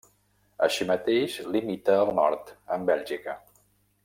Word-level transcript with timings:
Així 0.67 0.87
mateix, 0.91 1.35
limita 1.57 1.99
al 1.99 2.13
nord 2.23 2.53
amb 2.77 2.93
Bèlgica. 2.93 3.41